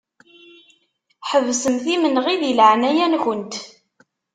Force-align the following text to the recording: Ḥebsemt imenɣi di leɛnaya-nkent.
Ḥebsemt 1.29 1.85
imenɣi 1.93 2.35
di 2.41 2.51
leɛnaya-nkent. 2.57 3.53